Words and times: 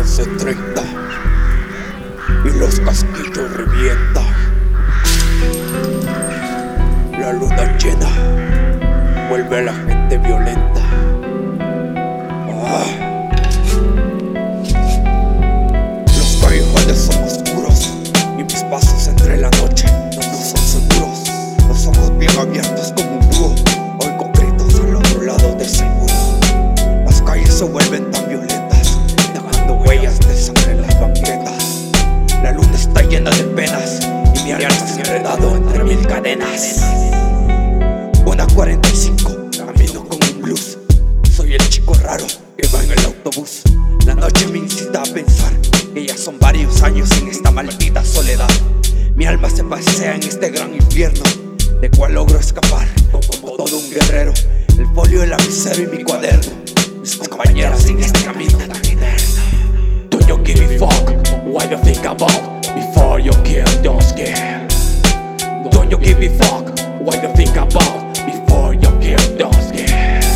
12.30 0.00 0.82
y 2.46 2.58
los 2.58 2.80
casquillos 2.80 3.54
revientan. 3.54 4.24
La 7.20 7.34
luna 7.34 7.76
llena 7.76 8.08
vuelve 9.28 9.58
a 9.58 9.62
la 9.62 9.74
gente 9.74 10.16
violenta. 10.16 10.80
Ah. 12.64 13.09
Enredado 35.10 35.56
entre 35.56 35.82
mil 35.82 36.06
cadenas. 36.06 36.84
Una 38.24 38.46
45, 38.46 39.50
camino 39.58 40.04
con 40.04 40.18
un 40.22 40.40
blues. 40.40 40.78
Soy 41.34 41.54
el 41.54 41.68
chico 41.68 41.94
raro 41.94 42.24
que 42.56 42.68
va 42.68 42.84
en 42.84 42.92
el 42.92 43.04
autobús. 43.06 43.62
La 44.06 44.14
noche 44.14 44.46
me 44.46 44.58
incita 44.58 45.02
a 45.02 45.12
pensar 45.12 45.52
que 45.92 46.06
ya 46.06 46.16
son 46.16 46.38
varios 46.38 46.80
años 46.82 47.10
en 47.18 47.26
esta 47.26 47.50
maldita 47.50 48.04
soledad. 48.04 48.48
Mi 49.16 49.26
alma 49.26 49.50
se 49.50 49.64
pasea 49.64 50.14
en 50.14 50.22
este 50.22 50.48
gran 50.50 50.72
infierno, 50.74 51.24
de 51.80 51.90
cual 51.90 52.14
logro 52.14 52.38
escapar 52.38 52.86
como 53.10 53.56
todo 53.56 53.78
un 53.78 53.90
guerrero. 53.90 54.32
El 54.78 54.86
folio, 54.94 55.24
el 55.24 55.30
lapicero 55.30 55.82
y 55.82 55.96
mi 55.96 56.04
cuaderno, 56.04 56.52
mis 57.00 57.16
compañeros 57.16 57.84
en 57.86 57.98
este 57.98 58.22
camino 58.22 58.58
tan 58.58 58.76
eterno. 58.76 59.42
Do 60.08 60.20
you 60.28 60.40
give 60.44 60.62
a 60.62 60.78
fuck 60.78 61.10
what 61.46 61.68
you 61.68 61.78
think 61.78 62.06
about 62.06 62.59
A 66.22 66.28
fuck 66.36 66.66
what 67.00 67.22
you 67.22 67.32
think 67.34 67.56
about 67.56 68.14
before 68.26 68.74
you 68.74 68.90
kill 69.00 69.18
those 69.38 69.72
kids? 69.72 70.26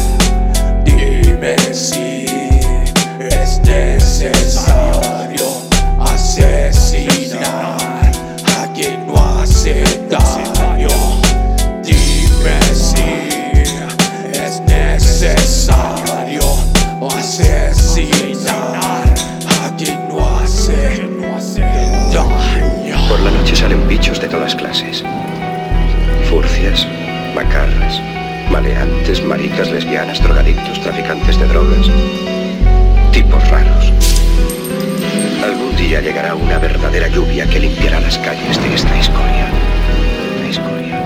Dime 0.83 1.59
si 1.75 2.25
es 3.21 3.61
necesario 3.61 5.45
asesinar 6.01 7.77
a 8.47 8.73
quien 8.73 9.07
no 9.07 9.15
hace 9.15 9.85
daño. 10.09 10.89
Dime 11.83 12.63
si 12.73 13.05
es 14.33 14.63
necesario 14.63 16.41
asesinar 17.15 19.05
a 19.47 19.77
quien 19.77 20.09
no 20.09 20.25
hace 20.39 20.73
daño. 22.11 23.07
Por 23.07 23.21
la 23.21 23.31
noche 23.31 23.55
salen 23.55 23.87
bichos 23.87 24.19
de 24.19 24.29
todas 24.29 24.55
clases. 24.55 25.05
Macarras, 27.35 28.01
maleantes, 28.51 29.23
maricas, 29.25 29.71
lesbianas, 29.71 30.23
drogadictos, 30.23 30.81
traficantes 30.81 31.39
de 31.39 31.47
drogas. 31.47 31.91
Tipos 33.13 33.49
raros. 33.49 33.93
Algún 35.45 35.77
día 35.77 36.01
llegará 36.01 36.35
una 36.35 36.59
verdadera 36.59 37.09
lluvia 37.09 37.47
que 37.47 37.61
limpiará 37.61 38.01
las 38.01 38.19
calles 38.19 38.61
de 38.61 38.75
esta 38.75 38.99
escoria. 38.99 39.49
La 40.41 40.49
escoria. 40.51 41.01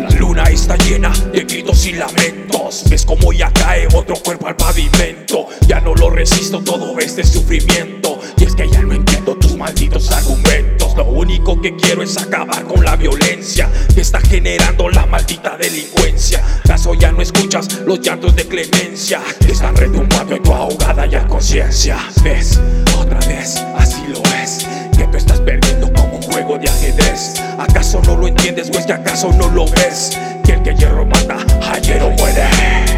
La 0.00 0.10
luna 0.16 0.44
está 0.44 0.76
llena 0.76 1.12
de 1.32 1.44
gritos 1.44 1.86
y 1.86 1.92
lamentos. 1.92 2.84
Ves 2.90 3.06
como 3.06 3.32
ya 3.32 3.50
cae 3.52 3.86
otro 3.94 4.16
cuerpo 4.16 4.48
al 4.48 4.56
pavimento. 4.56 5.48
Ya 5.66 5.80
no 5.80 5.94
lo 5.94 6.10
resisto 6.10 6.60
todo 6.60 6.98
este 6.98 7.24
sufrimiento. 7.24 7.99
Y 8.36 8.44
es 8.44 8.54
que 8.54 8.68
ya 8.68 8.82
no 8.82 8.94
entiendo 8.94 9.36
tus 9.36 9.56
malditos 9.56 10.10
argumentos. 10.10 10.96
Lo 10.96 11.04
único 11.04 11.60
que 11.60 11.76
quiero 11.76 12.02
es 12.02 12.16
acabar 12.16 12.64
con 12.64 12.84
la 12.84 12.96
violencia 12.96 13.68
que 13.94 14.00
está 14.00 14.20
generando 14.20 14.88
la 14.88 15.06
maldita 15.06 15.56
delincuencia. 15.56 16.42
¿Caso 16.66 16.94
ya 16.94 17.12
no 17.12 17.22
escuchas 17.22 17.80
los 17.86 18.00
llantos 18.00 18.34
de 18.36 18.46
clemencia 18.46 19.20
que 19.44 19.52
están 19.52 19.76
retumbando 19.76 20.34
en 20.34 20.42
tu 20.42 20.52
ahogada 20.52 21.06
ya 21.06 21.26
conciencia? 21.26 21.98
¿Ves? 22.22 22.60
Otra 22.98 23.18
vez, 23.20 23.64
así 23.76 24.02
lo 24.08 24.22
es. 24.42 24.66
Que 24.96 25.06
tú 25.06 25.16
estás 25.16 25.40
perdiendo 25.40 25.92
como 25.92 26.16
un 26.16 26.22
juego 26.22 26.58
de 26.58 26.68
ajedrez. 26.68 27.34
¿Acaso 27.58 28.00
no 28.04 28.16
lo 28.16 28.26
entiendes 28.26 28.70
o 28.74 28.78
es 28.78 28.86
que 28.86 28.92
acaso 28.92 29.32
no 29.32 29.48
lo 29.48 29.66
ves? 29.66 30.18
Que 30.44 30.52
el 30.52 30.62
que 30.62 30.74
hierro 30.74 31.06
mata, 31.06 31.36
a 31.62 31.78
hierro 31.78 32.10
muere. 32.10 32.89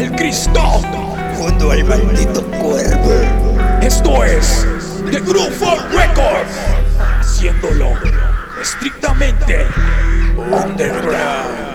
El 0.00 0.12
Cristo. 0.12 0.60
Junto 1.36 1.70
al 1.70 1.84
maldito 1.84 2.42
cuervo. 2.46 3.58
Esto 3.82 4.24
es 4.24 4.66
The 5.10 5.20
Groove 5.20 5.52
for 5.52 5.78
Records, 5.92 6.56
haciéndolo 7.20 7.92
estrictamente 8.60 9.66
underground. 10.36 11.69